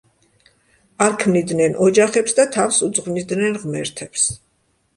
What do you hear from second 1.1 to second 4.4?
ქმნიდნენ ოჯახებს და თავს უძღვნიდნენ ღმერთებს.